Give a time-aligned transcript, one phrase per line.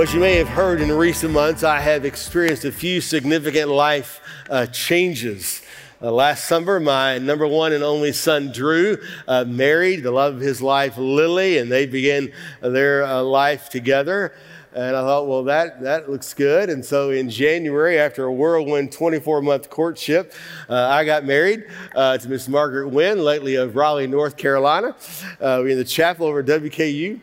[0.00, 4.20] As you may have heard in recent months, I have experienced a few significant life
[4.48, 5.60] uh, changes.
[6.00, 10.40] Uh, last summer, my number one and only son, Drew, uh, married the love of
[10.40, 14.34] his life, Lily, and they began their uh, life together.
[14.72, 16.70] And I thought, well, that, that looks good.
[16.70, 20.32] And so in January, after a whirlwind 24 month courtship,
[20.68, 21.64] uh, I got married
[21.96, 24.94] uh, to Miss Margaret Wynn, lately of Raleigh, North Carolina.
[25.40, 27.20] Uh, we in the chapel over at WKU.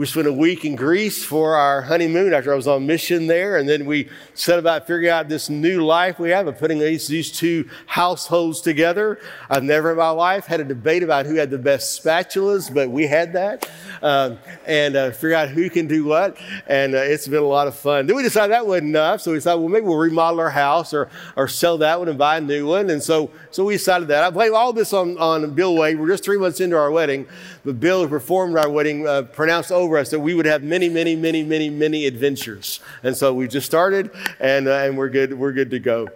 [0.00, 3.58] We spent a week in Greece for our honeymoon after I was on mission there.
[3.58, 7.06] And then we set about figuring out this new life we have of putting these,
[7.06, 9.18] these two households together.
[9.50, 12.90] I've never in my life had a debate about who had the best spatulas, but
[12.90, 13.68] we had that.
[14.00, 16.38] Um, and uh, figure out who can do what.
[16.66, 18.06] And uh, it's been a lot of fun.
[18.06, 19.20] Then we decided that wasn't enough.
[19.20, 22.16] So we decided, well, maybe we'll remodel our house or, or sell that one and
[22.16, 22.88] buy a new one.
[22.88, 24.24] And so, so we decided that.
[24.24, 26.00] I blame all this on, on Bill Wade.
[26.00, 27.26] We're just three months into our wedding.
[27.64, 30.88] But Bill, who performed our wedding, uh, pronounced over us that we would have many,
[30.88, 32.80] many, many, many, many adventures.
[33.02, 36.08] And so we just started and, uh, and we're, good, we're good to go.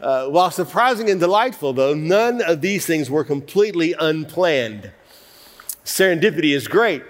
[0.00, 4.90] Uh, while surprising and delightful, though, none of these things were completely unplanned.
[5.84, 7.02] Serendipity is great,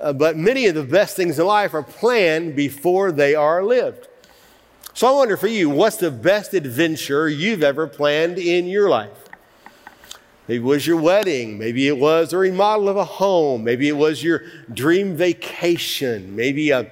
[0.00, 4.06] uh, but many of the best things in life are planned before they are lived.
[4.94, 9.27] So I wonder for you, what's the best adventure you've ever planned in your life?
[10.48, 11.58] Maybe it was your wedding.
[11.58, 13.64] Maybe it was a remodel of a home.
[13.64, 16.34] Maybe it was your dream vacation.
[16.34, 16.90] Maybe a,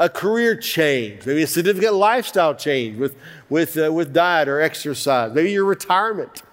[0.00, 1.24] a career change.
[1.24, 3.14] Maybe a significant lifestyle change with,
[3.48, 5.32] with, uh, with diet or exercise.
[5.32, 6.42] Maybe your retirement.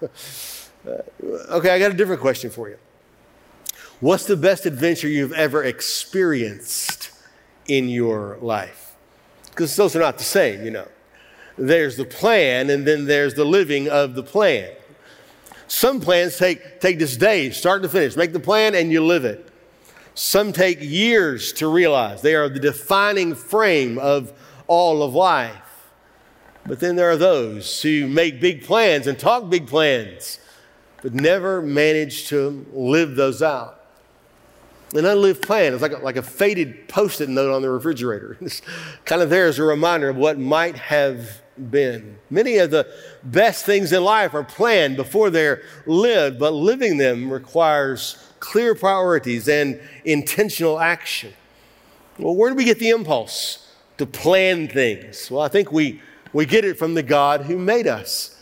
[1.50, 2.78] Okay, I got a different question for you.
[3.98, 7.10] What's the best adventure you've ever experienced
[7.66, 8.94] in your life?
[9.50, 10.86] Because those are not the same, you know.
[11.58, 14.70] There's the plan, and then there's the living of the plan.
[15.68, 18.16] Some plans take, take this day, start to finish.
[18.16, 19.48] Make the plan and you live it.
[20.14, 22.22] Some take years to realize.
[22.22, 24.32] They are the defining frame of
[24.66, 25.90] all of life.
[26.64, 30.38] But then there are those who make big plans and talk big plans,
[31.02, 33.84] but never manage to live those out.
[34.94, 38.36] An unlived plan is like a, like a faded post it note on the refrigerator.
[38.40, 38.62] It's
[39.04, 42.18] kind of there as a reminder of what might have been.
[42.30, 42.86] Many of the
[43.22, 49.48] best things in life are planned before they're lived, but living them requires clear priorities
[49.48, 51.32] and intentional action.
[52.18, 55.30] Well, where do we get the impulse to plan things?
[55.30, 56.00] Well, I think we,
[56.32, 58.32] we get it from the God who made us.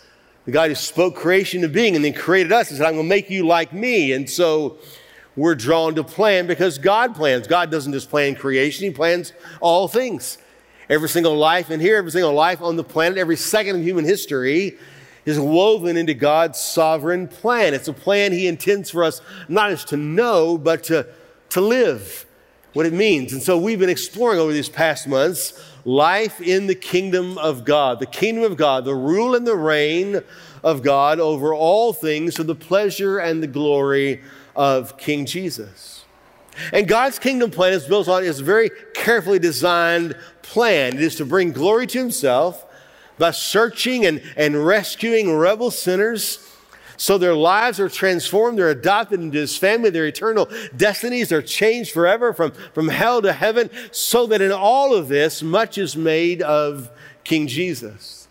[0.45, 3.07] The God who spoke creation to being and then created us and said, I'm going
[3.07, 4.13] to make you like me.
[4.13, 4.79] And so
[5.37, 7.47] we're drawn to plan because God plans.
[7.47, 10.39] God doesn't just plan creation, He plans all things.
[10.89, 14.05] Every single life in here, every single life on the planet, every second of human
[14.05, 14.77] history
[15.25, 17.73] is woven into God's sovereign plan.
[17.73, 21.07] It's a plan He intends for us not just to know, but to,
[21.51, 22.27] to live
[22.75, 23.33] what it means.
[23.33, 28.01] And so we've been exploring over these past months life in the kingdom of God,
[28.01, 30.21] the kingdom of God, the rule and the reign
[30.63, 34.23] of God over all things for the pleasure and the glory
[34.57, 36.05] of King Jesus.
[36.73, 40.95] And God's kingdom plan is built on is very carefully designed plan.
[40.95, 42.65] It is to bring glory to himself
[43.19, 46.51] by searching and, and rescuing rebel sinners
[46.97, 51.93] so their lives are transformed, they're adopted into his family, their eternal destinies are changed
[51.93, 56.43] forever from, from hell to heaven, so that in all of this, much is made
[56.43, 56.91] of
[57.25, 58.24] King Jesus.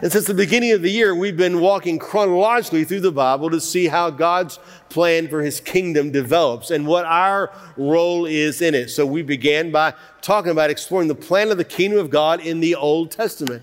[0.00, 3.60] And since the beginning of the year, we've been walking chronologically through the Bible to
[3.60, 8.90] see how God's plan for his kingdom develops and what our role is in it.
[8.90, 12.60] So we began by talking about exploring the plan of the kingdom of God in
[12.60, 13.62] the Old Testament.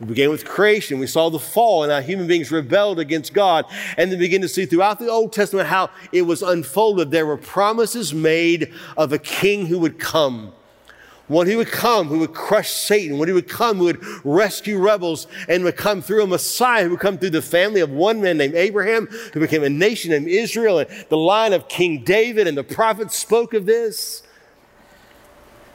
[0.00, 0.98] We began with creation.
[0.98, 3.64] We saw the fall and how human beings rebelled against God.
[3.96, 7.10] And then begin to see throughout the Old Testament how it was unfolded.
[7.10, 10.52] There were promises made of a king who would come
[11.28, 14.78] one who would come, who would crush Satan, one who would come, who would rescue
[14.78, 18.20] rebels, and would come through a Messiah who would come through the family of one
[18.20, 22.46] man named Abraham, who became a nation named Israel, and the line of King David,
[22.46, 24.22] and the prophets spoke of this.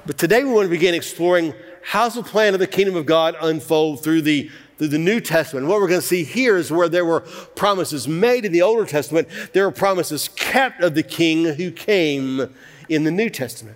[0.06, 1.54] But today we want to begin exploring
[1.84, 5.68] how's the plan of the kingdom of God unfold through the through the New Testament.
[5.68, 8.86] What we're going to see here is where there were promises made in the Older
[8.86, 12.56] Testament, there were promises kept of the king who came
[12.88, 13.76] in the New Testament.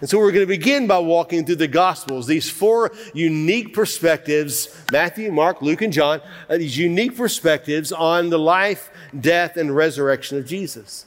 [0.00, 4.68] And so we're going to begin by walking through the Gospels, these four unique perspectives
[4.92, 10.38] Matthew, Mark, Luke, and John, uh, these unique perspectives on the life, death, and resurrection
[10.38, 11.06] of Jesus.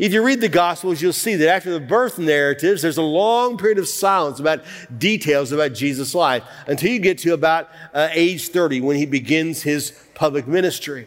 [0.00, 3.58] If you read the Gospels, you'll see that after the birth narratives, there's a long
[3.58, 4.64] period of silence about
[4.96, 9.62] details about Jesus' life until you get to about uh, age 30 when he begins
[9.62, 11.06] his public ministry.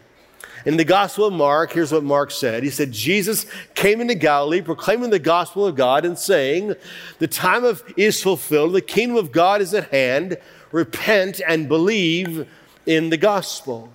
[0.68, 2.62] In the Gospel of Mark, here's what Mark said.
[2.62, 6.74] He said, Jesus came into Galilee proclaiming the gospel of God and saying,
[7.20, 10.36] The time of is fulfilled, the kingdom of God is at hand.
[10.70, 12.46] Repent and believe
[12.84, 13.90] in the gospel.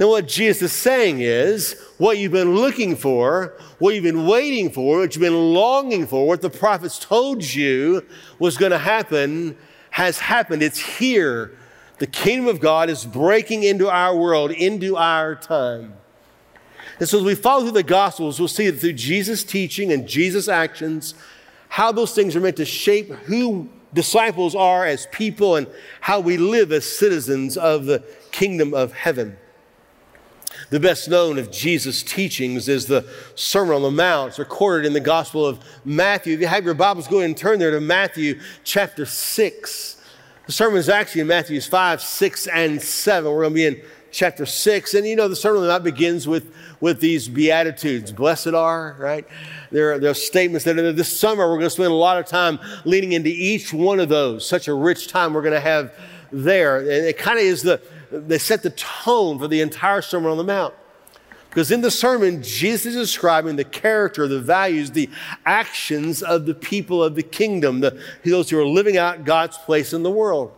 [0.00, 4.72] Now, what Jesus is saying is what you've been looking for, what you've been waiting
[4.72, 8.04] for, what you've been longing for, what the prophets told you
[8.40, 9.56] was going to happen
[9.90, 10.64] has happened.
[10.64, 11.56] It's here.
[11.98, 15.94] The kingdom of God is breaking into our world, into our time.
[16.98, 20.06] And so, as we follow through the Gospels, we'll see that through Jesus' teaching and
[20.06, 21.14] Jesus' actions,
[21.68, 25.66] how those things are meant to shape who disciples are as people and
[26.00, 29.36] how we live as citizens of the kingdom of heaven.
[30.70, 34.30] The best known of Jesus' teachings is the Sermon on the Mount.
[34.30, 36.34] It's recorded in the Gospel of Matthew.
[36.34, 39.95] If you have your Bibles, go ahead and turn there to Matthew chapter 6.
[40.46, 43.30] The sermon is actually in Matthews 5, 6, and 7.
[43.30, 43.82] We're going to be in
[44.12, 44.94] chapter 6.
[44.94, 48.12] And you know, the Sermon on the Mount begins with, with these Beatitudes.
[48.12, 49.26] Blessed are, right?
[49.72, 52.26] There, there are statements that are this summer we're going to spend a lot of
[52.26, 54.48] time leaning into each one of those.
[54.48, 55.92] Such a rich time we're going to have
[56.30, 56.78] there.
[56.78, 57.80] And it kind of is the
[58.12, 60.74] they set the tone for the entire Sermon on the Mount.
[61.56, 65.08] Because in the sermon, Jesus is describing the character, the values, the
[65.46, 69.94] actions of the people of the kingdom, the, those who are living out God's place
[69.94, 70.52] in the world.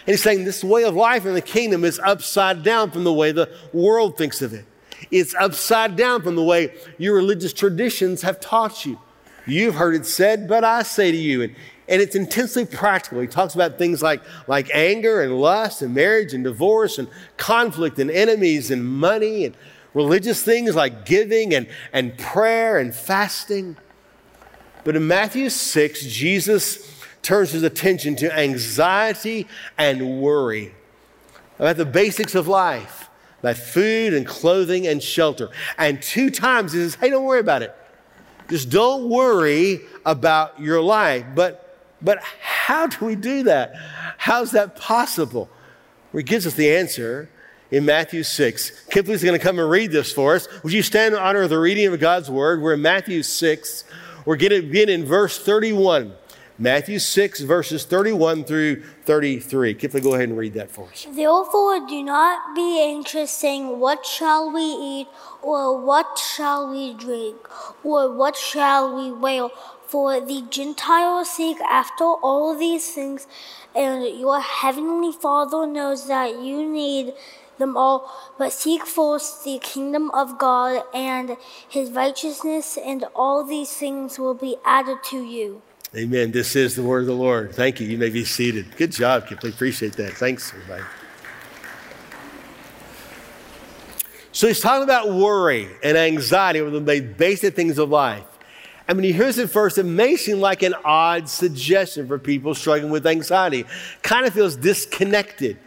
[0.00, 3.12] And he's saying this way of life in the kingdom is upside down from the
[3.12, 4.64] way the world thinks of it.
[5.12, 8.98] It's upside down from the way your religious traditions have taught you.
[9.46, 11.42] You've heard it said, but I say to you.
[11.42, 11.54] And
[11.90, 13.20] and it's intensely practical.
[13.20, 17.98] He talks about things like, like anger and lust and marriage and divorce and conflict
[17.98, 19.56] and enemies and money and
[19.94, 23.76] religious things like giving and, and prayer and fasting.
[24.84, 29.46] But in Matthew 6, Jesus turns his attention to anxiety
[29.76, 30.74] and worry
[31.58, 33.10] about the basics of life,
[33.40, 35.50] about food and clothing and shelter.
[35.76, 37.76] And two times he says, hey, don't worry about it.
[38.48, 41.24] Just don't worry about your life.
[41.34, 41.66] But
[42.02, 43.74] but how do we do that?
[44.16, 45.50] How's that possible?
[46.12, 47.28] Well, he gives us the answer
[47.70, 48.86] in Matthew 6.
[48.90, 50.48] Kipley's going to come and read this for us.
[50.62, 52.60] Would you stand in honor of the reading of God's word?
[52.60, 53.84] We're in Matthew 6.
[54.24, 56.14] We're going to begin in verse 31.
[56.58, 59.72] Matthew 6, verses 31 through 33.
[59.72, 61.06] Kipley, go ahead and read that for us.
[61.10, 65.08] Therefore, do not be anxious, saying, What shall we eat,
[65.40, 67.36] or what shall we drink,
[67.82, 69.48] or what shall we wear?
[69.86, 73.26] For the Gentiles seek after all these things,
[73.74, 77.14] and your heavenly Father knows that you need
[77.60, 78.10] them all.
[78.36, 81.36] But seek first the kingdom of God and
[81.68, 85.62] his righteousness, and all these things will be added to you.
[85.94, 86.32] Amen.
[86.32, 87.54] This is the word of the Lord.
[87.54, 87.86] Thank you.
[87.86, 88.76] You may be seated.
[88.76, 89.50] Good job, Kipley.
[89.50, 90.12] Appreciate that.
[90.14, 90.84] Thanks, everybody.
[94.32, 98.24] So he's talking about worry and anxiety, one of the basic things of life.
[98.88, 102.54] I mean, he hears it first, it may seem like an odd suggestion for people
[102.54, 103.64] struggling with anxiety.
[104.02, 105.58] Kind of feels disconnected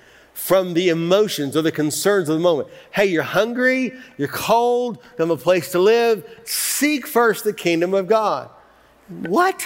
[0.44, 2.68] from the emotions or the concerns of the moment.
[2.92, 6.30] Hey, you're hungry, you're cold, you have a place to live.
[6.44, 8.50] Seek first the kingdom of God.
[9.08, 9.66] What?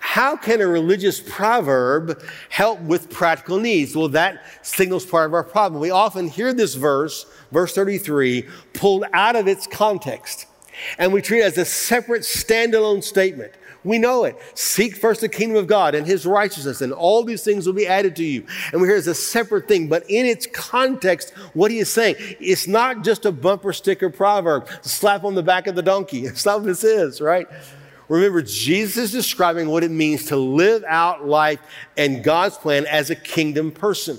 [0.00, 3.94] How can a religious proverb help with practical needs?
[3.94, 5.80] Well, that signals part of our problem.
[5.80, 10.46] We often hear this verse, verse 33, pulled out of its context.
[10.98, 13.52] And we treat it as a separate, standalone statement.
[13.84, 14.38] We know it.
[14.54, 17.86] Seek first the kingdom of God and his righteousness, and all these things will be
[17.86, 18.46] added to you.
[18.72, 22.16] And we hear it's a separate thing, but in its context, what he is saying,
[22.40, 26.26] it's not just a bumper sticker proverb, slap on the back of the donkey.
[26.34, 27.46] It's not what this is, right?
[28.08, 31.60] Remember, Jesus is describing what it means to live out life
[31.96, 34.18] and God's plan as a kingdom person.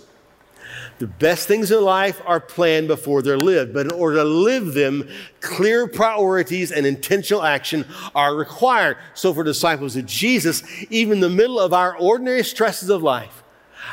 [0.99, 4.73] The best things in life are planned before they're lived, but in order to live
[4.73, 5.07] them,
[5.41, 8.97] clear priorities and intentional action are required.
[9.13, 13.43] So, for disciples of Jesus, even in the middle of our ordinary stresses of life,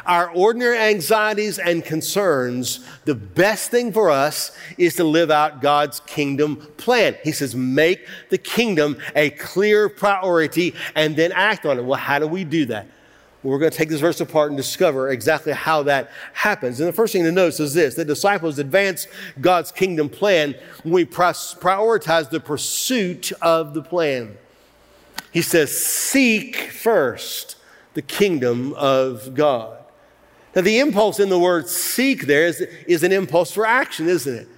[0.06, 6.00] our ordinary anxieties and concerns, the best thing for us is to live out God's
[6.00, 7.16] kingdom plan.
[7.22, 11.84] He says, make the kingdom a clear priority and then act on it.
[11.84, 12.88] Well, how do we do that?
[13.42, 16.78] We're going to take this verse apart and discover exactly how that happens.
[16.78, 19.08] And the first thing to notice is this the disciples advance
[19.40, 24.36] God's kingdom plan when we prioritize the pursuit of the plan.
[25.32, 27.56] He says, Seek first
[27.94, 29.78] the kingdom of God.
[30.54, 34.34] Now, the impulse in the word seek there is, is an impulse for action, isn't
[34.34, 34.48] it?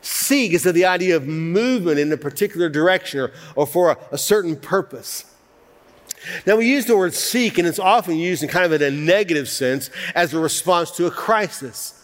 [0.00, 4.18] Seek is the idea of movement in a particular direction or, or for a, a
[4.18, 5.24] certain purpose.
[6.46, 9.48] Now, we use the word seek, and it's often used in kind of a negative
[9.48, 11.94] sense as a response to a crisis.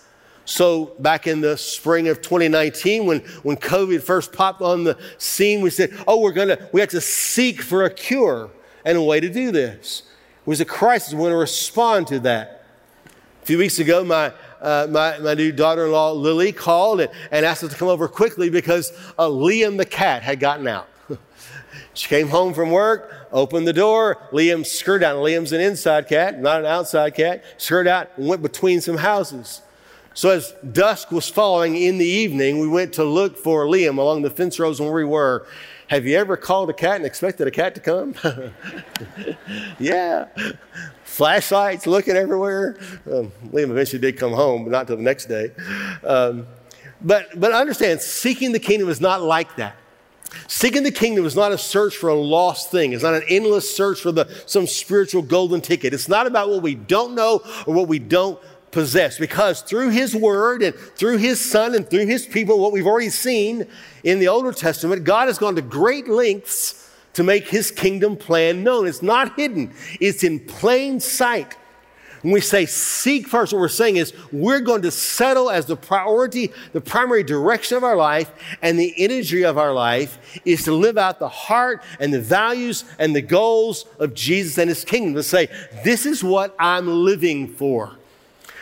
[0.47, 5.63] So, back in the spring of 2019, when, when COVID first popped on the scene,
[5.63, 8.51] we said, Oh, we're going to, we have to seek for a cure
[8.85, 10.03] and a way to do this.
[10.43, 11.15] It was a crisis.
[11.15, 12.67] We're going to respond to that.
[13.43, 17.11] A few weeks ago, my, uh, my, my new daughter in law, Lily, called and,
[17.31, 20.89] and, asked us to come over quickly because uh, Liam the cat had gotten out.
[21.95, 24.19] She came home from work, opened the door.
[24.33, 25.17] Liam skirted out.
[25.17, 27.45] Liam's an inside cat, not an outside cat.
[27.57, 29.63] Skirted out and went between some houses.
[30.13, 34.23] So as dusk was falling in the evening, we went to look for Liam along
[34.23, 35.47] the fence rows where we were.
[35.89, 38.15] Have you ever called a cat and expected a cat to come?
[39.79, 40.29] yeah.
[41.05, 42.77] Flashlights looking everywhere.
[43.07, 45.51] Um, Liam eventually did come home, but not till the next day.
[46.03, 46.47] Um,
[47.03, 49.77] but, but understand, seeking the kingdom is not like that.
[50.49, 52.93] Seeking the kingdom is not a search for a lost thing.
[52.93, 55.95] It's not an endless search for the, some spiritual golden ticket.
[55.95, 58.39] It's not about what we don't know or what we don't
[58.71, 62.87] possess because through his word and through his son and through his people, what we've
[62.87, 63.67] already seen
[64.03, 68.65] in the Older Testament, God has gone to great lengths to make his kingdom plan
[68.65, 68.87] known.
[68.87, 71.57] It's not hidden, it's in plain sight.
[72.25, 75.77] When we say seek first, what we're saying is we're going to settle as the
[75.77, 80.73] priority, the primary direction of our life, and the energy of our life is to
[80.73, 85.13] live out the heart and the values and the goals of Jesus and his kingdom.
[85.17, 85.49] To say,
[85.85, 87.93] this is what I'm living for.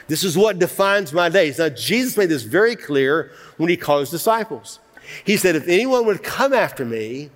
[0.08, 1.60] This is what defines my days.
[1.60, 4.80] Now, Jesus made this very clear when he called his disciples.
[5.24, 7.30] He said, If anyone would come after me,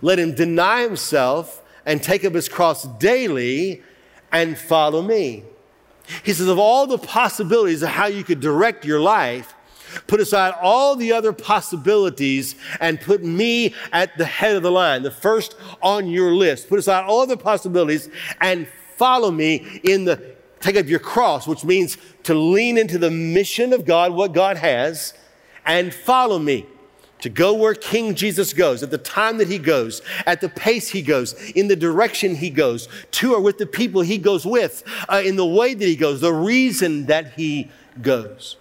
[0.00, 3.82] let him deny himself and take up his cross daily
[4.32, 5.44] and follow me.
[6.22, 9.54] He says, Of all the possibilities of how you could direct your life,
[10.06, 15.02] put aside all the other possibilities and put me at the head of the line,
[15.02, 16.68] the first on your list.
[16.68, 18.08] Put aside all the possibilities
[18.40, 23.10] and follow me in the take up your cross, which means to lean into the
[23.10, 25.14] mission of God, what God has,
[25.64, 26.66] and follow me.
[27.20, 30.90] To go where King Jesus goes, at the time that he goes, at the pace
[30.90, 34.82] he goes, in the direction he goes, to or with the people he goes with,
[35.08, 37.70] uh, in the way that he goes, the reason that he
[38.02, 38.58] goes.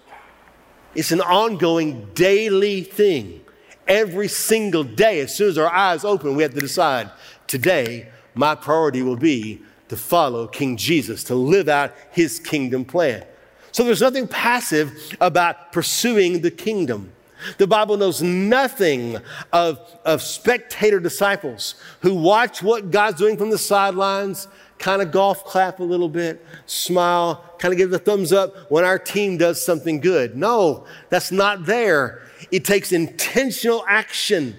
[0.96, 3.42] It's an ongoing daily thing.
[3.88, 7.12] Every single day, as soon as our eyes open, we have to decide
[7.48, 13.26] today, my priority will be to follow King Jesus, to live out his kingdom plan.
[13.72, 17.12] So there's nothing passive about pursuing the kingdom.
[17.58, 19.18] The Bible knows nothing
[19.54, 24.48] of, of spectator disciples who watch what God's doing from the sidelines,
[24.78, 28.84] kind of golf clap a little bit, smile, kind of give the thumbs up when
[28.84, 30.36] our team does something good.
[30.36, 32.22] No, that's not there.
[32.52, 34.58] It takes intentional action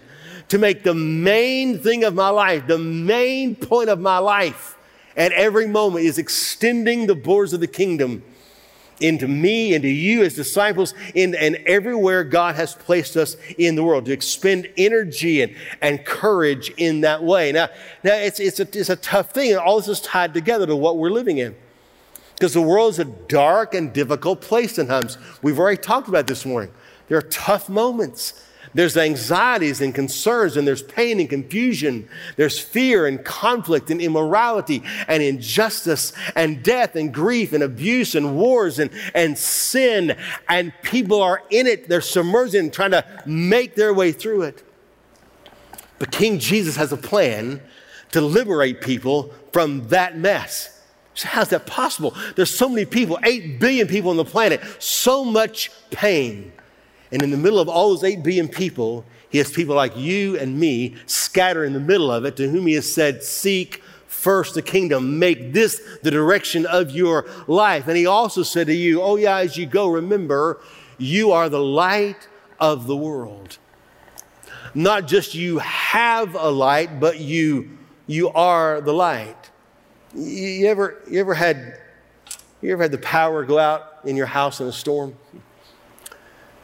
[0.48, 4.78] to make the main thing of my life, the main point of my life,
[5.16, 8.22] at every moment is extending the borders of the kingdom
[9.00, 13.84] into me, into you as disciples, in, and everywhere God has placed us in the
[13.84, 17.52] world to expend energy and, and courage in that way.
[17.52, 17.68] Now,
[18.02, 20.76] now it's, it's, a, it's a tough thing, and all this is tied together to
[20.76, 21.54] what we're living in.
[22.34, 25.16] Because the world is a dark and difficult place sometimes.
[25.40, 26.70] We've already talked about this morning.
[27.08, 28.42] There are tough moments.
[28.76, 32.06] There's anxieties and concerns, and there's pain and confusion.
[32.36, 38.36] There's fear and conflict and immorality and injustice and death and grief and abuse and
[38.36, 40.14] wars and, and sin.
[40.46, 41.88] And people are in it.
[41.88, 44.62] They're submerged in trying to make their way through it.
[45.98, 47.62] But King Jesus has a plan
[48.12, 50.82] to liberate people from that mess.
[51.14, 52.14] So how's that possible?
[52.34, 56.52] There's so many people, 8 billion people on the planet, so much pain.
[57.12, 60.38] And in the middle of all those 8 billion people, he has people like you
[60.38, 64.54] and me scattered in the middle of it to whom he has said, Seek first
[64.54, 67.86] the kingdom, make this the direction of your life.
[67.86, 70.60] And he also said to you, Oh, yeah, as you go, remember,
[70.98, 73.58] you are the light of the world.
[74.74, 79.50] Not just you have a light, but you, you are the light.
[80.14, 81.78] You ever, you ever had
[82.62, 85.14] you ever had the power go out in your house in a storm?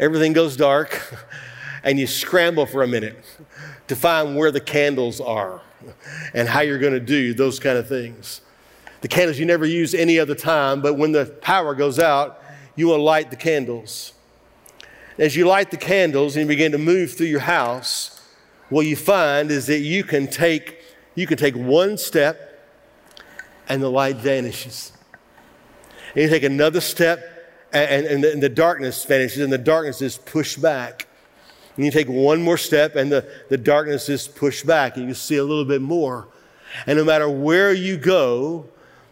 [0.02, 1.14] Everything goes dark,
[1.85, 3.25] and you scramble for a minute
[3.87, 5.62] to find where the candles are
[6.35, 8.40] and how you're going to do those kind of things.
[9.00, 12.42] The candles you never use any other time, but when the power goes out,
[12.75, 14.12] you will light the candles.
[15.18, 18.21] As you light the candles and you begin to move through your house,
[18.71, 20.82] what you find is that you can take,
[21.14, 22.66] you can take one step
[23.68, 24.92] and the light vanishes.
[26.14, 27.32] And you take another step
[27.73, 31.07] and, and, the, and the darkness vanishes, and the darkness is pushed back.
[31.76, 35.14] And you take one more step, and the, the darkness is pushed back, and you
[35.14, 36.29] see a little bit more.
[36.87, 38.67] And no matter where you go,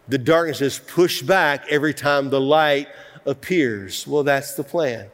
[0.07, 2.87] the darkness is pushed back every time the light
[3.25, 4.05] appears.
[4.05, 5.09] Well, that's the plan.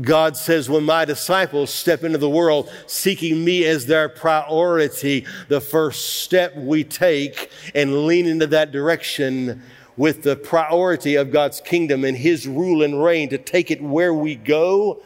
[0.00, 5.60] God says, when my disciples step into the world seeking me as their priority, the
[5.60, 9.62] first step we take and lean into that direction
[9.96, 14.14] with the priority of God's kingdom and His rule and reign to take it where
[14.14, 15.02] we go,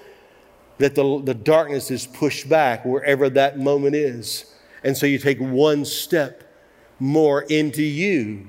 [0.78, 4.55] that the, the darkness is pushed back wherever that moment is.
[4.85, 6.43] And so you take one step
[7.00, 8.49] more into you,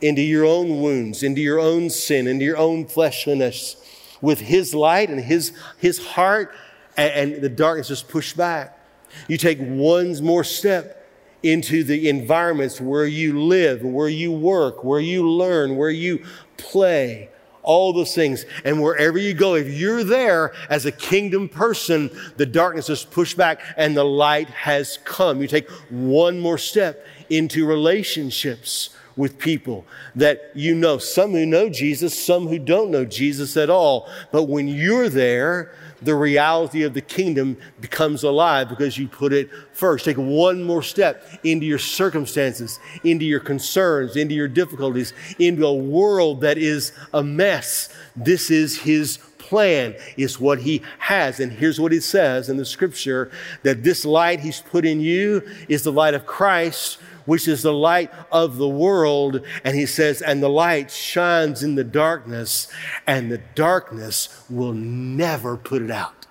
[0.00, 3.76] into your own wounds, into your own sin, into your own fleshliness
[4.20, 6.54] with His light and His, his heart,
[6.96, 8.78] and, and the darkness is pushed back.
[9.26, 10.97] You take one more step
[11.42, 16.24] into the environments where you live, where you work, where you learn, where you
[16.56, 17.28] play,
[17.62, 18.44] all those things.
[18.64, 23.36] And wherever you go, if you're there as a kingdom person, the darkness is pushed
[23.36, 25.40] back and the light has come.
[25.40, 30.96] You take one more step into relationships with people that you know.
[30.96, 34.08] Some who know Jesus, some who don't know Jesus at all.
[34.32, 39.50] But when you're there, the reality of the kingdom becomes alive because you put it
[39.72, 40.04] first.
[40.04, 45.74] Take one more step into your circumstances, into your concerns, into your difficulties, into a
[45.74, 47.88] world that is a mess.
[48.14, 51.40] This is His plan, is what He has.
[51.40, 53.30] And here's what He says in the scripture
[53.62, 57.72] that this light He's put in you is the light of Christ which is the
[57.74, 59.42] light of the world.
[59.62, 62.68] And he says, and the light shines in the darkness,
[63.06, 66.26] and the darkness will never put it out.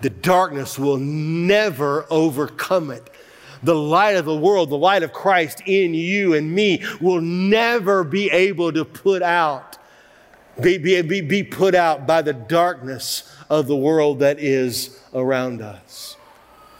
[0.00, 3.10] The darkness will never overcome it.
[3.64, 8.04] The light of the world, the light of Christ in you and me, will never
[8.04, 9.78] be able to put out,
[10.62, 16.16] be, be, be put out by the darkness of the world that is around us.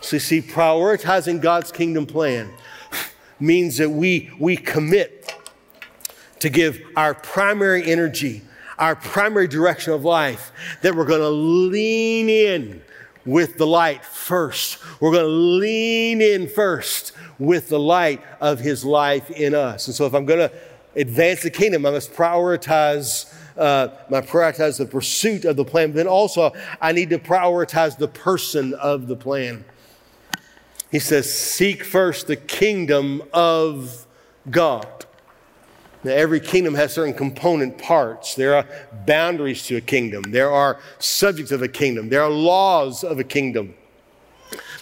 [0.03, 2.53] So, you see, prioritizing God's kingdom plan
[3.41, 5.35] means that we, we commit
[6.41, 8.43] to give our primary energy,
[8.79, 10.53] our primary direction of life,
[10.83, 12.83] that we're going to lean in
[13.25, 14.79] with the light first.
[15.01, 19.87] We're going to lean in first with the light of His life in us.
[19.87, 20.53] And so, if I'm going to
[20.97, 23.35] advance the kingdom, I must prioritize.
[23.57, 27.99] Uh, I prioritize the pursuit of the plan, but then also I need to prioritize
[27.99, 29.65] the person of the plan.
[30.91, 34.07] He says, Seek first the kingdom of
[34.51, 34.87] God.
[36.05, 38.35] Now, every kingdom has certain component parts.
[38.35, 38.65] There are
[39.05, 43.25] boundaries to a kingdom, there are subjects of a kingdom, there are laws of a
[43.25, 43.75] kingdom.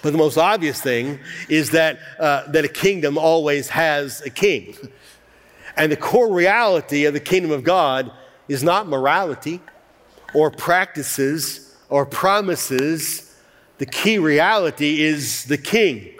[0.02, 4.76] But the most obvious thing is that, uh, that a kingdom always has a king.
[5.76, 8.12] And the core reality of the kingdom of God
[8.46, 9.60] is not morality
[10.34, 13.25] or practices or promises
[13.78, 16.14] the key reality is the King.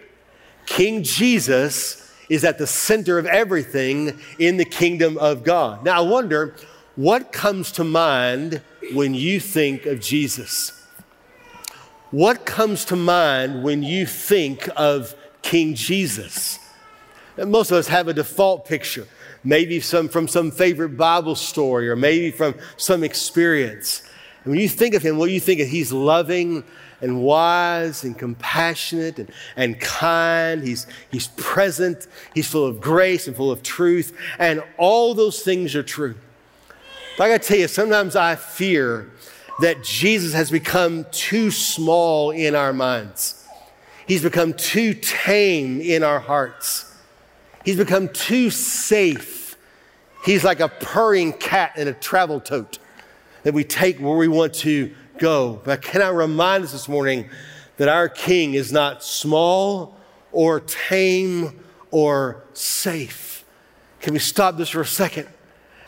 [0.67, 5.85] King Jesus is at the center of everything in the kingdom of God.
[5.85, 6.57] Now, I wonder
[6.97, 10.73] what comes to mind when you think of Jesus?
[12.11, 16.59] What comes to mind when you think of King Jesus?
[17.37, 19.07] Most of us have a default picture,
[19.45, 24.06] maybe some, from some favorite Bible story or maybe from some experience.
[24.47, 25.67] And when you think of him, what do you think of?
[25.67, 26.63] He's loving
[27.01, 30.63] and wise and compassionate and, and kind.
[30.63, 32.07] He's, he's present.
[32.33, 34.17] He's full of grace and full of truth.
[34.39, 36.15] And all those things are true.
[37.19, 39.11] But I got to tell you, sometimes I fear
[39.63, 43.45] that Jesus has become too small in our minds.
[44.07, 46.97] He's become too tame in our hearts.
[47.65, 49.57] He's become too safe.
[50.25, 52.79] He's like a purring cat in a travel tote
[53.47, 55.61] that we take where we want to go.
[55.63, 57.31] But can I remind us this morning
[57.77, 59.97] that our King is not small
[60.33, 61.61] or tame
[61.93, 63.45] or safe?
[64.01, 65.29] Can we stop this for a second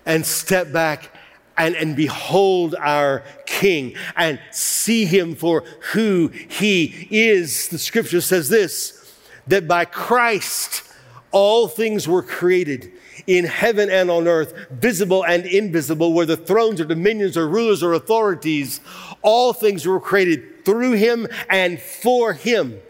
[0.07, 1.13] and step back
[1.57, 7.71] and, and behold our King and see him for who he is?
[7.71, 9.19] The scripture says this
[9.49, 10.85] that by Christ
[11.33, 12.93] all things were created
[13.29, 17.93] in heaven and on earth, visible and invisible, whether thrones or dominions or rulers or
[17.93, 18.81] authorities,
[19.21, 22.81] all things were created through him and for him.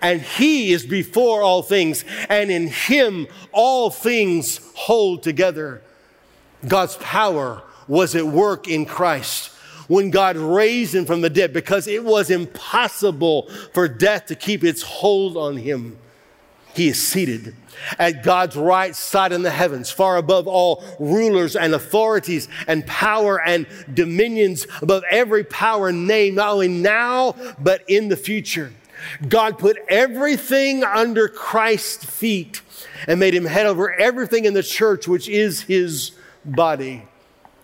[0.00, 5.82] And he is before all things, and in him all things hold together.
[6.66, 9.48] God's power was at work in Christ
[9.88, 14.62] when God raised him from the dead because it was impossible for death to keep
[14.62, 15.98] its hold on him.
[16.74, 17.54] He is seated
[17.98, 23.40] at God's right side in the heavens, far above all rulers and authorities and power
[23.40, 28.72] and dominions, above every power and name, not only now, but in the future.
[29.28, 32.62] God put everything under Christ's feet
[33.06, 36.12] and made him head over everything in the church, which is his
[36.44, 37.06] body.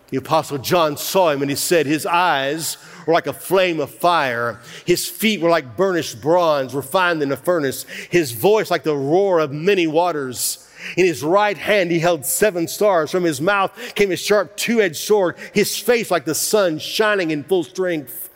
[0.09, 3.89] The Apostle John saw him and he said, His eyes were like a flame of
[3.89, 4.59] fire.
[4.85, 7.83] His feet were like burnished bronze, refined in a furnace.
[8.11, 10.63] His voice like the roar of many waters.
[10.95, 13.09] In his right hand he held seven stars.
[13.09, 15.37] From his mouth came a sharp two edged sword.
[15.53, 18.26] His face like the sun shining in full strength.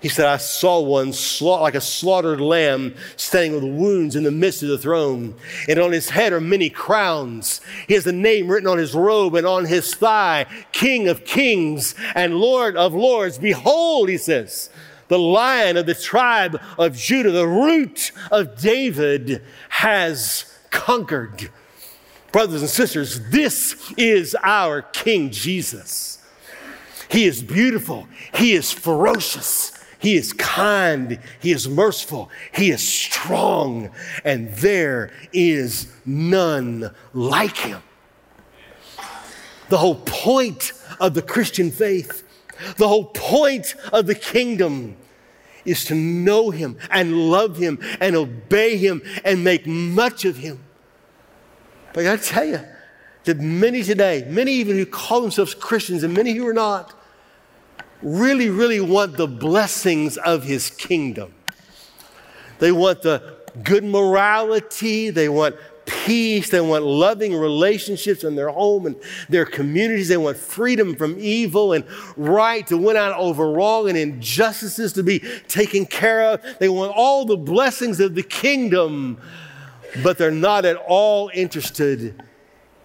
[0.00, 4.62] He said, I saw one like a slaughtered lamb standing with wounds in the midst
[4.62, 5.34] of the throne.
[5.68, 7.60] And on his head are many crowns.
[7.86, 11.94] He has a name written on his robe and on his thigh King of kings
[12.14, 13.38] and Lord of lords.
[13.38, 14.70] Behold, he says,
[15.08, 21.50] the lion of the tribe of Judah, the root of David, has conquered.
[22.32, 26.24] Brothers and sisters, this is our King Jesus.
[27.10, 29.79] He is beautiful, he is ferocious.
[30.00, 31.18] He is kind.
[31.40, 32.30] He is merciful.
[32.52, 33.90] He is strong.
[34.24, 37.82] And there is none like him.
[39.68, 42.24] The whole point of the Christian faith,
[42.76, 44.96] the whole point of the kingdom
[45.64, 50.58] is to know him and love him and obey him and make much of him.
[51.92, 52.60] But I gotta tell you
[53.24, 56.99] that many today, many even who call themselves Christians and many who are not,
[58.02, 61.34] really, really want the blessings of his kingdom.
[62.58, 68.86] They want the good morality, they want peace, they want loving relationships in their home
[68.86, 68.96] and
[69.28, 71.84] their communities, they want freedom from evil and
[72.16, 76.40] right to win out over wrong and injustices to be taken care of.
[76.58, 79.18] They want all the blessings of the kingdom,
[80.02, 82.22] but they're not at all interested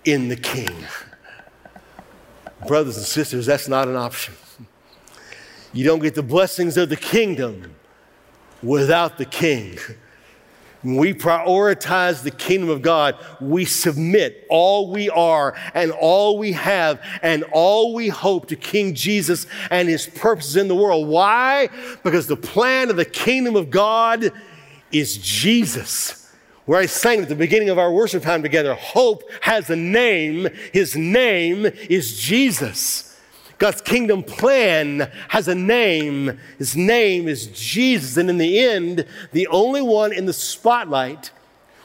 [0.04, 0.70] in the king.
[2.68, 4.34] Brothers and sisters, that's not an option.
[5.76, 7.76] You don't get the blessings of the kingdom
[8.64, 9.78] without the king.
[10.82, 16.54] When we prioritize the kingdom of God, we submit all we are and all we
[16.54, 21.10] have and all we hope to King Jesus and his purposes in the world.
[21.10, 21.68] Why?
[22.04, 24.32] Because the plan of the kingdom of God
[24.94, 26.32] is Jesus.
[26.66, 30.48] Where I sang at the beginning of our worship time together, hope has a name.
[30.72, 33.15] His name is Jesus.
[33.58, 36.38] God's kingdom plan has a name.
[36.58, 38.18] His name is Jesus.
[38.18, 41.32] And in the end, the only one in the spotlight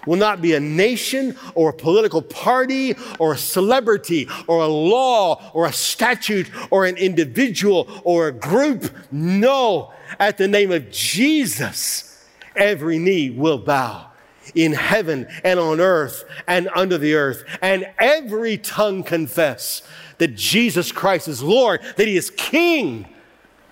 [0.06, 5.50] will not be a nation or a political party or a celebrity or a law
[5.52, 8.90] or a statute or an individual or a group.
[9.12, 14.06] No, at the name of Jesus, every knee will bow
[14.54, 19.82] in heaven and on earth and under the earth, and every tongue confess
[20.20, 23.06] that Jesus Christ is Lord, that He is King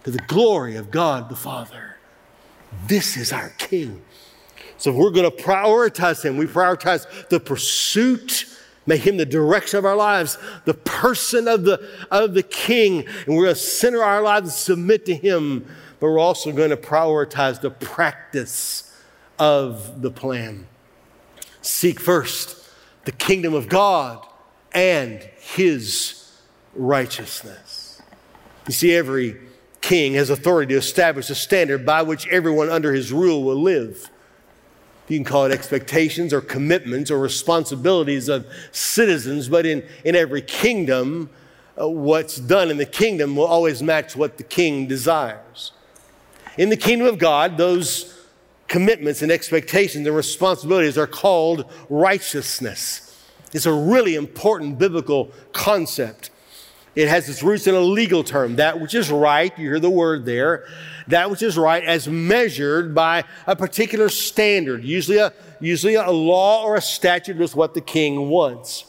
[0.03, 1.97] to the glory of God the Father.
[2.87, 4.03] This is our King.
[4.79, 8.47] So if we're going to prioritize Him, we prioritize the pursuit,
[8.87, 13.37] make Him the direction of our lives, the person of the, of the King, and
[13.37, 15.67] we're going to center our lives and submit to Him,
[16.01, 18.99] but we're also going to prioritize the practice
[19.39, 20.67] of the plan.
[21.61, 22.57] Seek first
[23.05, 24.27] the kingdom of God
[24.73, 26.25] and His
[26.79, 28.01] righteousness.
[28.67, 29.37] You see, every
[29.81, 34.11] king has authority to establish a standard by which everyone under his rule will live.
[35.09, 40.43] You can call it expectations or commitments or responsibilities of citizens, but in, in every
[40.43, 41.31] kingdom,
[41.81, 45.73] uh, what's done in the kingdom will always match what the king desires.
[46.59, 48.15] In the kingdom of God, those
[48.67, 53.05] commitments and expectations and responsibilities are called righteousness.
[53.55, 56.31] It's a really important biblical concept.
[56.99, 59.89] It has its roots in a legal term, that which is right, you hear the
[59.89, 60.65] word there,
[61.07, 66.65] that which is right as measured by a particular standard, usually a, usually a law
[66.65, 68.85] or a statute with what the king wants.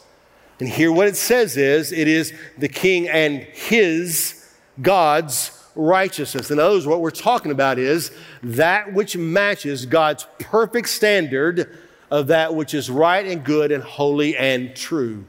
[0.60, 4.44] And here what it says is, it is the king and his,
[4.82, 6.50] God's righteousness.
[6.50, 8.10] In other words, what we're talking about is
[8.42, 11.78] that which matches God's perfect standard
[12.10, 15.26] of that which is right and good and holy and true.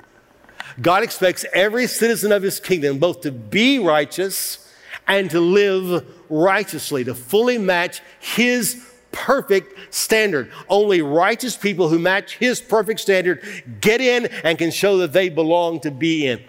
[0.80, 4.72] God expects every citizen of his kingdom both to be righteous
[5.06, 10.50] and to live righteously, to fully match his perfect standard.
[10.68, 13.42] Only righteous people who match his perfect standard
[13.80, 16.42] get in and can show that they belong to be in.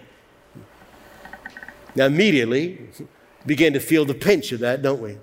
[1.94, 2.88] Now, immediately,
[3.44, 5.18] begin to feel the pinch of that, don't we?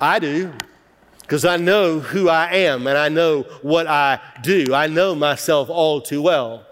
[0.00, 0.52] I do,
[1.20, 4.74] because I know who I am and I know what I do.
[4.74, 6.66] I know myself all too well.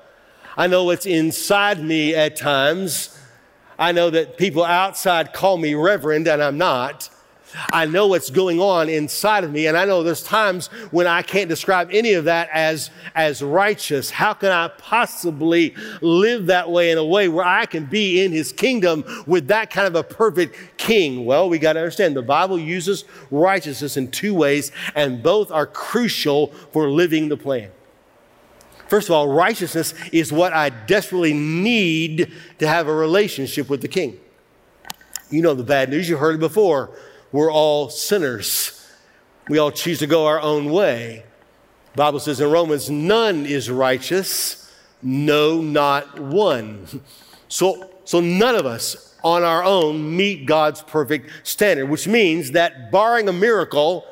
[0.61, 3.19] I know what's inside me at times.
[3.79, 7.09] I know that people outside call me reverend, and I'm not.
[7.73, 9.69] I know what's going on inside of me.
[9.69, 14.11] And I know there's times when I can't describe any of that as, as righteous.
[14.11, 18.31] How can I possibly live that way in a way where I can be in
[18.31, 21.25] his kingdom with that kind of a perfect king?
[21.25, 25.67] Well, we got to understand the Bible uses righteousness in two ways, and both are
[25.67, 27.71] crucial for living the plan.
[28.91, 33.89] First of all, righteousness is what I desperately need to have a relationship with the
[33.89, 34.19] king.
[35.31, 36.91] You know the bad news, you heard it before
[37.33, 38.77] we're all sinners.
[39.49, 41.25] We all choose to go our own way.
[41.95, 44.73] Bible says in Romans, none is righteous,
[45.03, 46.87] no, not one.
[47.49, 52.91] So, so none of us on our own meet God's perfect standard, which means that
[52.91, 54.05] barring a miracle,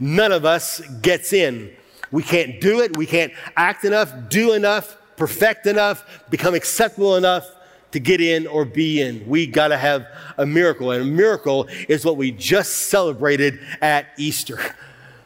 [0.00, 1.72] none of us gets in.
[2.14, 2.96] We can't do it.
[2.96, 7.44] We can't act enough, do enough, perfect enough, become acceptable enough
[7.90, 9.26] to get in or be in.
[9.26, 10.06] We got to have
[10.38, 10.92] a miracle.
[10.92, 14.60] And a miracle is what we just celebrated at Easter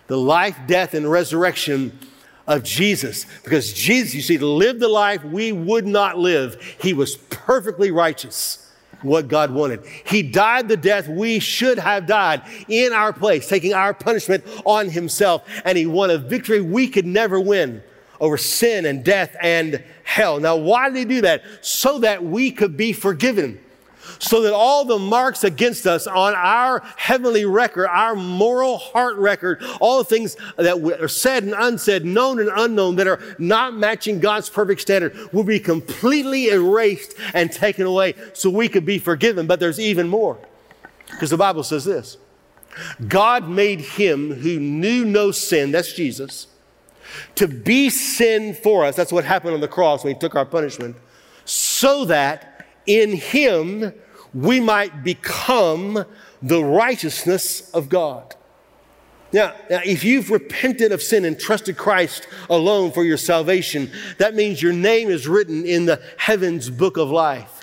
[0.07, 1.99] the life, death, and resurrection
[2.47, 3.27] of Jesus.
[3.45, 6.59] Because Jesus, you see, lived the life we would not live.
[6.81, 8.68] He was perfectly righteous,
[9.03, 9.85] what God wanted.
[10.05, 14.89] He died the death we should have died in our place, taking our punishment on
[14.89, 15.49] himself.
[15.65, 17.83] And he won a victory we could never win
[18.21, 20.41] over sin and death and hell.
[20.41, 21.43] Now, why did he do that?
[21.61, 23.61] So that we could be forgiven.
[24.19, 29.63] So that all the marks against us on our heavenly record, our moral heart record,
[29.81, 34.21] all the things that are said and unsaid, known and unknown, that are not matching
[34.21, 39.47] God's perfect standard, will be completely erased and taken away so we could be forgiven.
[39.47, 40.39] But there's even more.
[41.11, 42.19] Because the Bible says this
[43.07, 46.49] God made him who knew no sin, that's Jesus
[47.37, 48.97] to be sin for us.
[48.97, 50.97] That's what happened on the cross when he took our punishment,
[51.45, 53.93] so that in him
[54.35, 56.05] we might become
[56.43, 58.35] the righteousness of God.
[59.33, 64.35] Now, now, if you've repented of sin and trusted Christ alone for your salvation, that
[64.35, 67.59] means your name is written in the heavens book of life.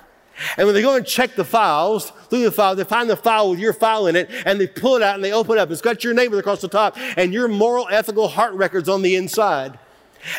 [0.58, 3.50] And when they go and check the files, through the file, they find the file
[3.50, 5.72] with your file in it, and they pull it out and they open it up.
[5.72, 9.16] It's got your name across the top and your moral, ethical heart records on the
[9.16, 9.80] inside.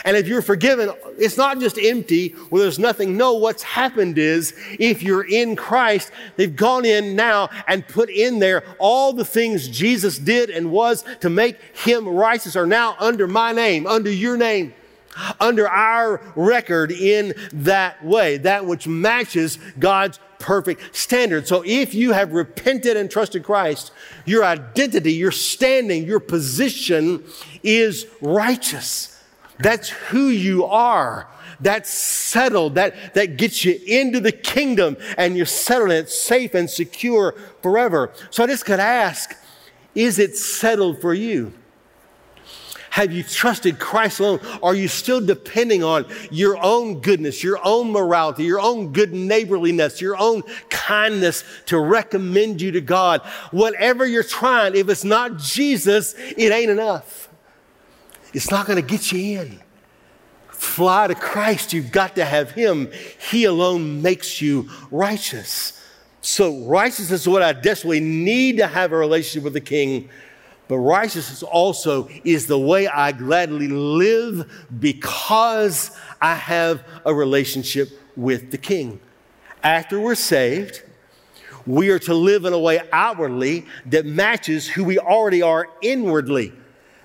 [0.04, 3.16] And if you're forgiven, it's not just empty where there's nothing.
[3.16, 8.38] No, what's happened is if you're in Christ, they've gone in now and put in
[8.38, 13.26] there all the things Jesus did and was to make him righteous are now under
[13.26, 14.74] my name, under your name
[15.40, 21.48] under our record in that way, that which matches God's perfect standard.
[21.48, 23.92] So if you have repented and trusted Christ,
[24.24, 27.24] your identity, your standing, your position
[27.62, 29.15] is righteous.
[29.58, 31.28] That's who you are.
[31.60, 32.74] That's settled.
[32.74, 37.34] That, that gets you into the kingdom and you're settled and it's safe and secure
[37.62, 38.12] forever.
[38.30, 39.34] So I just could ask,
[39.94, 41.52] is it settled for you?
[42.90, 44.40] Have you trusted Christ alone?
[44.62, 50.00] Are you still depending on your own goodness, your own morality, your own good neighborliness,
[50.00, 53.20] your own kindness to recommend you to God?
[53.50, 57.25] Whatever you're trying, if it's not Jesus, it ain't enough.
[58.36, 59.60] It's not going to get you in.
[60.50, 62.92] Fly to Christ, you've got to have Him.
[63.30, 65.82] He alone makes you righteous.
[66.20, 70.08] So, righteousness is what I desperately need to have a relationship with the King
[70.68, 78.50] but righteousness also is the way I gladly live because I have a relationship with
[78.50, 79.00] the King.
[79.62, 80.82] After we're saved,
[81.66, 86.52] we are to live in a way outwardly that matches who we already are inwardly.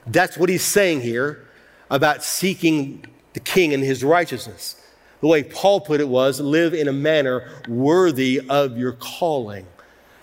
[0.08, 1.46] That's what he's saying here
[1.90, 4.76] about seeking the King and his righteousness.
[5.20, 9.68] The way Paul put it was live in a manner worthy of your calling.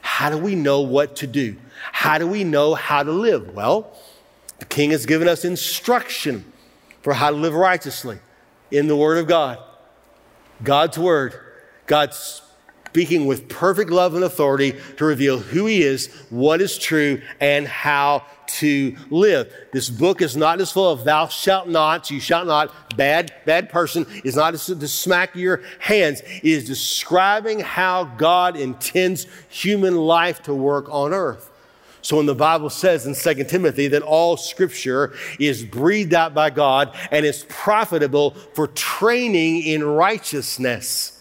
[0.01, 1.57] How do we know what to do?
[1.93, 3.55] How do we know how to live?
[3.55, 3.97] Well,
[4.59, 6.45] the king has given us instruction
[7.03, 8.19] for how to live righteously
[8.71, 9.59] in the Word of God.
[10.65, 11.39] God's Word,
[11.87, 12.43] God's
[12.91, 17.67] speaking with perfect love and authority to reveal who He is, what is true, and
[17.67, 19.53] how to live.
[19.73, 23.69] This book is not as full of thou shalt not, you shall not, bad, bad
[23.69, 24.07] person.
[24.25, 26.23] It's not to smack your hands.
[26.23, 31.51] It is describing how God intends human life to work on earth.
[32.01, 36.49] So when the Bible says in 2 Timothy that all scripture is breathed out by
[36.49, 41.18] God and is profitable for training in righteousness,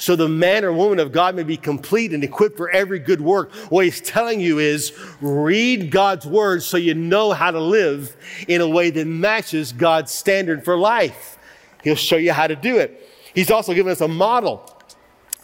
[0.00, 3.20] so the man or woman of God may be complete and equipped for every good
[3.20, 3.52] work.
[3.68, 8.16] What he's telling you is read God's word so you know how to live
[8.48, 11.38] in a way that matches God's standard for life.
[11.84, 13.06] He'll show you how to do it.
[13.34, 14.74] He's also given us a model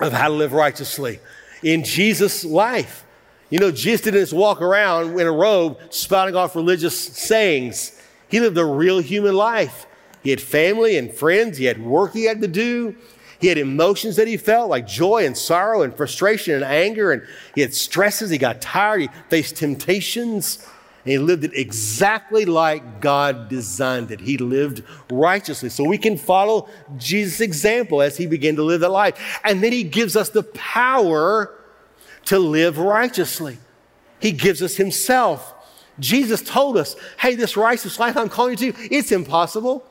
[0.01, 1.21] of how to live righteously
[1.63, 3.05] in Jesus' life.
[3.51, 8.01] You know, Jesus didn't just walk around in a robe spouting off religious sayings.
[8.31, 9.87] He lived a real human life.
[10.23, 11.59] He had family and friends.
[11.59, 12.97] He had work he had to do.
[13.41, 17.13] He had emotions that he felt like joy and sorrow and frustration and anger.
[17.13, 17.23] And
[17.55, 18.31] he had stresses.
[18.31, 19.03] He got tired.
[19.03, 20.67] He faced temptations.
[21.05, 24.21] And he lived it exactly like God designed it.
[24.21, 25.69] He lived righteously.
[25.69, 29.41] So we can follow Jesus' example as he began to live that life.
[29.45, 31.53] And then he gives us the power
[32.25, 33.59] to live righteously.
[34.19, 35.53] He gives us himself.
[35.99, 39.85] Jesus told us, hey, this righteous life I'm calling you to, it's impossible.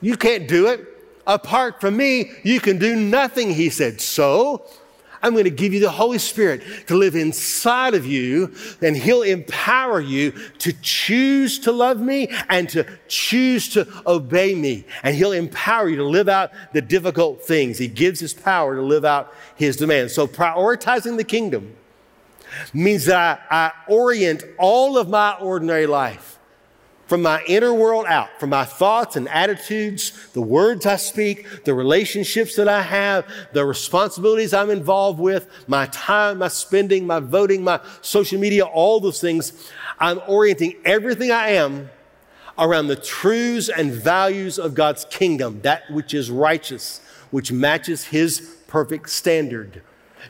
[0.00, 0.97] You can't do it.
[1.28, 4.00] Apart from me, you can do nothing, he said.
[4.00, 4.64] So,
[5.22, 9.22] I'm going to give you the Holy Spirit to live inside of you, and He'll
[9.22, 14.86] empower you to choose to love me and to choose to obey me.
[15.02, 17.76] And He'll empower you to live out the difficult things.
[17.76, 20.14] He gives His power to live out His demands.
[20.14, 21.76] So, prioritizing the kingdom
[22.72, 26.37] means that I, I orient all of my ordinary life
[27.08, 31.72] from my inner world out, from my thoughts and attitudes, the words I speak, the
[31.72, 37.64] relationships that I have, the responsibilities I'm involved with, my time, my spending, my voting,
[37.64, 39.70] my social media, all those things.
[39.98, 41.88] I'm orienting everything I am
[42.58, 48.56] around the truths and values of God's kingdom, that which is righteous, which matches His
[48.66, 49.80] perfect standard.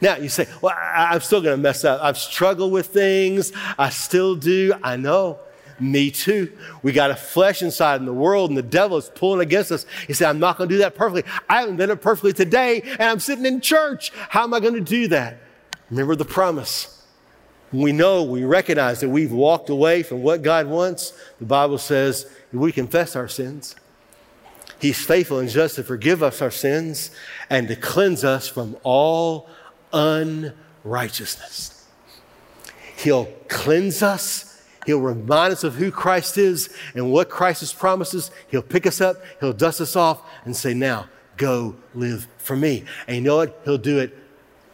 [0.00, 2.00] Now you say, well, I, am still going to mess up.
[2.00, 3.50] I've struggled with things.
[3.76, 4.74] I still do.
[4.80, 5.40] I know.
[5.80, 6.52] Me too.
[6.82, 9.86] We got a flesh inside in the world and the devil is pulling against us.
[10.06, 11.30] He said, I'm not going to do that perfectly.
[11.48, 14.10] I haven't done it perfectly today and I'm sitting in church.
[14.28, 15.38] How am I going to do that?
[15.90, 17.06] Remember the promise.
[17.72, 21.12] We know, we recognize that we've walked away from what God wants.
[21.38, 23.76] The Bible says if we confess our sins,
[24.80, 27.10] He's faithful and just to forgive us our sins
[27.50, 29.48] and to cleanse us from all
[29.92, 31.84] unrighteousness.
[32.96, 34.47] He'll cleanse us
[34.86, 38.30] He'll remind us of who Christ is and what Christ's promises.
[38.48, 42.84] He'll pick us up, He'll dust us off, and say, Now, go live for me.
[43.06, 43.60] And you know what?
[43.64, 44.16] He'll do it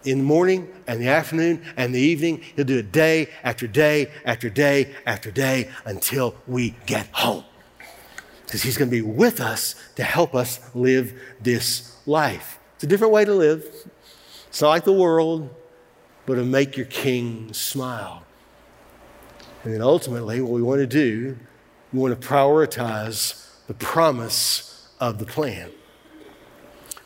[0.05, 2.43] in the morning and the afternoon and the evening.
[2.57, 7.45] He'll do it day after day after day after day until we get home.
[8.45, 12.59] Because He's going to be with us to help us live this life.
[12.75, 13.65] It's a different way to live.
[14.49, 15.51] It's not like the world,
[16.27, 18.24] but to make your king smile.
[19.65, 21.39] And then ultimately, what we want to do,
[21.93, 25.71] we want to prioritize the promise of the plan.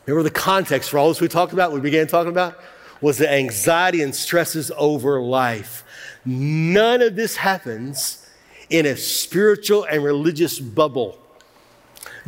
[0.07, 2.59] Remember the context for all this we talked about, we began talking about?
[3.01, 5.85] Was the anxiety and stresses over life.
[6.25, 8.27] None of this happens
[8.71, 11.19] in a spiritual and religious bubble.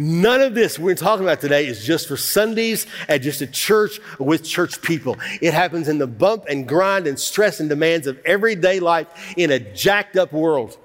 [0.00, 4.00] None of this we're talking about today is just for Sundays at just a church
[4.18, 5.18] with church people.
[5.42, 9.50] It happens in the bump and grind and stress and demands of everyday life in
[9.50, 10.78] a jacked up world.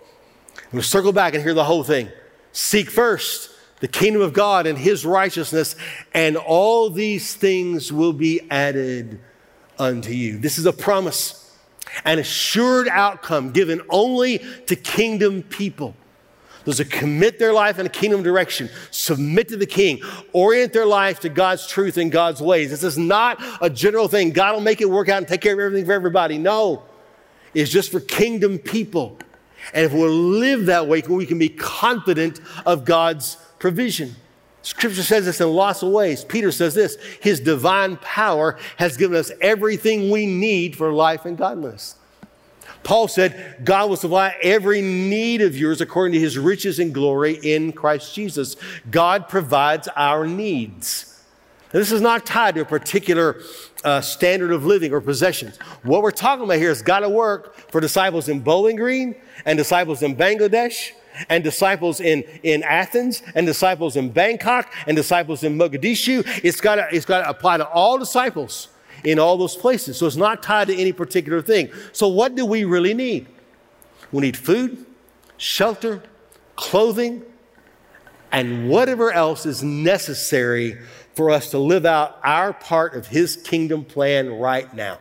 [0.74, 2.10] We'll circle back and hear the whole thing.
[2.52, 5.78] Seek first the kingdom of God and his righteousness,
[6.14, 9.22] and all these things will be added
[9.80, 10.40] unto you.
[10.40, 11.58] This is a promise,
[12.04, 15.96] an assured outcome given only to kingdom people.
[16.66, 20.02] Those that commit their life in a kingdom direction, submit to the king,
[20.34, 22.72] orient their life to God's truth and God's ways.
[22.72, 24.32] This is not a general thing.
[24.32, 26.38] God will make it work out and take care of everything for everybody.
[26.40, 26.84] No,
[27.54, 29.18] it's just for kingdom people.
[29.74, 34.16] And if we'll live that way, we can be confident of God's provision.
[34.62, 36.26] Scripture says this in lots of ways.
[36.26, 41.38] Peter says this His divine power has given us everything we need for life and
[41.38, 41.96] godliness.
[42.86, 47.34] Paul said, God will supply every need of yours according to his riches and glory
[47.42, 48.56] in Christ Jesus.
[48.92, 51.12] God provides our needs.
[51.74, 53.42] Now, this is not tied to a particular
[53.84, 55.58] uh, standard of living or possessions.
[55.82, 59.58] What we're talking about here has got to work for disciples in Bowling Green and
[59.58, 60.92] disciples in Bangladesh
[61.28, 66.24] and disciples in, in Athens and disciples in Bangkok and disciples in Mogadishu.
[66.44, 68.68] It's got it's got to apply to all disciples
[69.06, 69.98] in all those places.
[69.98, 71.70] So it's not tied to any particular thing.
[71.94, 73.28] So, what do we really need?
[74.12, 74.86] We need food,
[75.38, 76.04] shelter,
[76.56, 77.24] clothing,
[78.32, 80.80] and whatever else is necessary
[81.14, 85.00] for us to live out our part of His kingdom plan right now.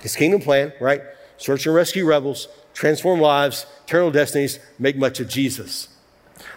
[0.00, 1.02] His kingdom plan, right?
[1.38, 5.88] Search and rescue rebels, transform lives, eternal destinies, make much of Jesus.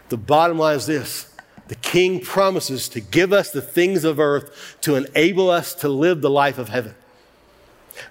[0.09, 1.34] The bottom line is this
[1.67, 6.21] the king promises to give us the things of earth to enable us to live
[6.21, 6.95] the life of heaven,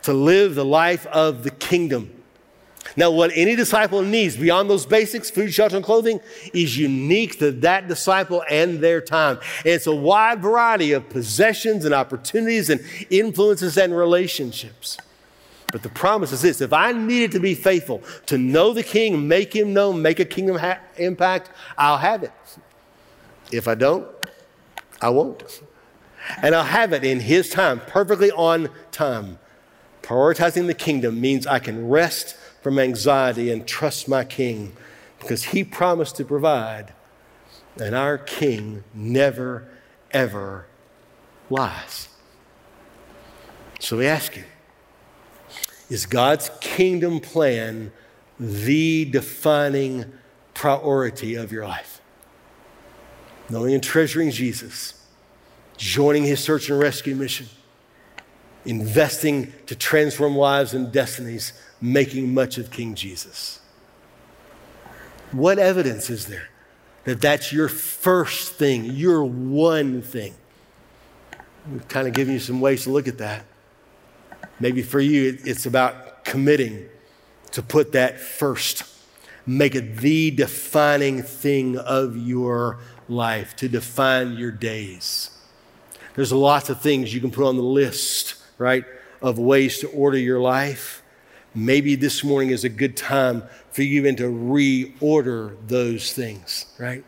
[0.02, 2.10] to live the life of the kingdom.
[2.96, 6.20] Now, what any disciple needs beyond those basics, food, shelter, and clothing,
[6.52, 9.38] is unique to that disciple and their time.
[9.58, 12.80] And it's a wide variety of possessions and opportunities and
[13.10, 14.98] influences and relationships.
[15.72, 19.26] But the promise is this if I needed to be faithful, to know the king,
[19.26, 22.32] make him known, make a kingdom ha- impact, I'll have it.
[23.56, 24.06] If I don't,
[25.00, 25.62] I won't.
[26.42, 29.38] And I'll have it in his time, perfectly on time.
[30.02, 34.74] Prioritizing the kingdom means I can rest from anxiety and trust my king
[35.18, 36.92] because he promised to provide,
[37.80, 39.68] and our king never,
[40.10, 40.66] ever
[41.48, 42.08] lies.
[43.80, 44.44] So we ask you
[45.90, 47.92] is God's kingdom plan
[48.40, 50.12] the defining
[50.54, 51.93] priority of your life?
[53.50, 55.04] Knowing and treasuring Jesus,
[55.76, 57.46] joining his search and rescue mission,
[58.64, 63.60] investing to transform lives and destinies, making much of King Jesus.
[65.32, 66.48] What evidence is there
[67.04, 70.34] that that's your first thing, your one thing?
[71.70, 73.44] We've kind of given you some ways to look at that.
[74.60, 76.86] Maybe for you, it's about committing
[77.52, 78.84] to put that first.
[79.46, 82.78] Make it the defining thing of your
[83.08, 85.30] life, to define your days.
[86.14, 88.84] There's lots of things you can put on the list, right,
[89.20, 91.02] of ways to order your life.
[91.54, 97.04] Maybe this morning is a good time for you even to reorder those things, right?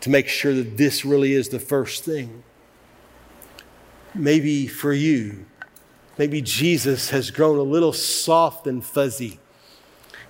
[0.00, 2.42] To make sure that this really is the first thing.
[4.14, 5.46] Maybe for you,
[6.18, 9.38] Maybe Jesus has grown a little soft and fuzzy.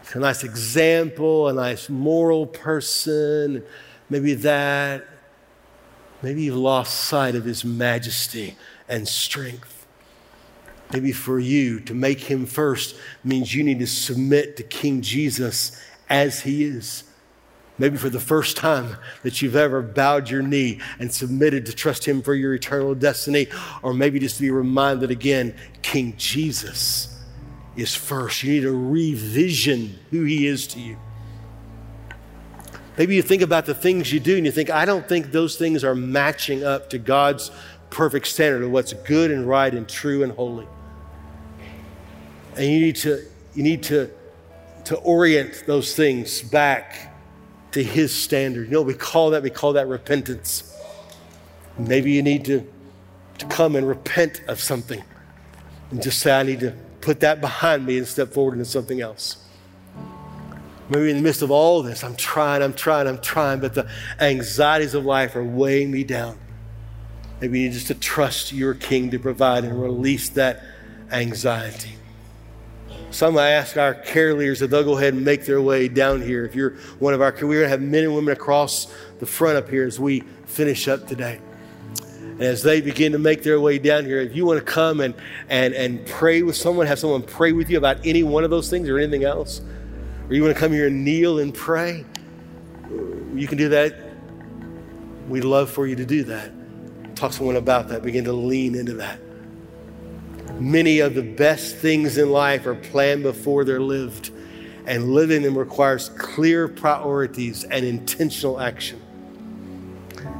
[0.02, 3.62] He's a nice example, a nice moral person.
[4.08, 5.06] Maybe that.
[6.22, 8.56] Maybe you've lost sight of his majesty
[8.88, 9.86] and strength.
[10.92, 15.80] Maybe for you, to make him first means you need to submit to King Jesus
[16.08, 17.04] as he is.
[17.78, 22.06] Maybe for the first time that you've ever bowed your knee and submitted to trust
[22.06, 23.48] Him for your eternal destiny,
[23.82, 27.22] or maybe just to be reminded again King Jesus
[27.76, 28.42] is first.
[28.42, 30.96] You need to revision who He is to you.
[32.96, 35.56] Maybe you think about the things you do and you think, I don't think those
[35.56, 37.50] things are matching up to God's
[37.90, 40.66] perfect standard of what's good and right and true and holy.
[42.56, 43.22] And you need to,
[43.54, 44.10] you need to,
[44.84, 47.14] to orient those things back
[47.72, 48.68] to his standard.
[48.68, 50.74] You know, we call that, we call that repentance.
[51.78, 52.66] Maybe you need to,
[53.38, 55.04] to come and repent of something
[55.90, 59.02] and just say, I need to put that behind me and step forward into something
[59.02, 59.45] else.
[60.88, 63.88] Maybe in the midst of all this, I'm trying, I'm trying, I'm trying, but the
[64.20, 66.38] anxieties of life are weighing me down.
[67.40, 70.62] Maybe you need just to trust your king to provide and release that
[71.10, 71.96] anxiety.
[73.10, 76.22] Some I ask our care leaders that they'll go ahead and make their way down
[76.22, 76.44] here.
[76.44, 79.26] If you're one of our, care, we're going to have men and women across the
[79.26, 81.40] front up here as we finish up today.
[82.20, 85.00] And as they begin to make their way down here, if you want to come
[85.00, 85.14] and,
[85.48, 88.68] and, and pray with someone, have someone pray with you about any one of those
[88.68, 89.62] things or anything else,
[90.28, 92.04] or you want to come here and kneel and pray,
[93.34, 93.94] you can do that.
[95.28, 96.52] We'd love for you to do that.
[97.14, 98.02] Talk to someone about that.
[98.02, 99.20] Begin to lean into that.
[100.58, 104.30] Many of the best things in life are planned before they're lived,
[104.86, 109.00] and living them requires clear priorities and intentional action.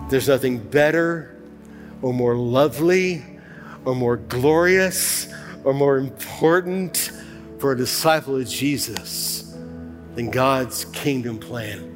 [0.09, 1.41] There's nothing better
[2.03, 3.24] or more lovely
[3.84, 5.28] or more glorious
[5.64, 7.12] or more important
[7.59, 9.45] for a disciple of Jesus
[10.17, 11.95] than God's kingdom plan.